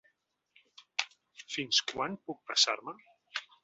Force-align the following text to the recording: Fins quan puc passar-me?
Fins 1.53 1.85
quan 1.95 2.19
puc 2.25 2.45
passar-me? 2.53 3.01